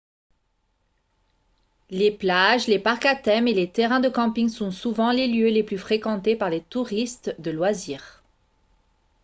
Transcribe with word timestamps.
les 1.91 2.09
plages 2.09 2.65
les 2.65 2.79
parcs 2.79 3.05
à 3.05 3.15
thème 3.15 3.47
et 3.47 3.53
les 3.53 3.69
terrains 3.71 3.99
de 3.99 4.09
camping 4.09 4.49
sont 4.49 4.71
souvent 4.71 5.11
les 5.11 5.27
lieux 5.27 5.49
les 5.49 5.61
plus 5.61 5.77
fréquentés 5.77 6.35
par 6.35 6.49
les 6.49 6.61
touristes 6.63 7.35
de 7.39 7.51
loisirs 7.51 8.23